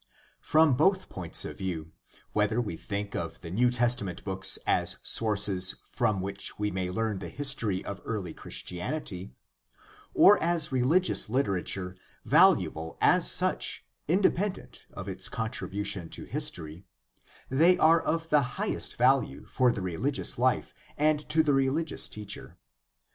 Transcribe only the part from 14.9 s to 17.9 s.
of its contribution to history, they